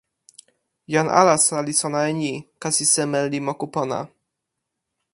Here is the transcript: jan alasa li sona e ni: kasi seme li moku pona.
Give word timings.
jan 0.93 1.07
alasa 1.19 1.57
li 1.67 1.73
sona 1.81 2.01
e 2.11 2.13
ni: 2.21 2.33
kasi 2.61 2.83
seme 2.93 3.19
li 3.31 3.39
moku 3.47 3.67
pona. 3.75 3.99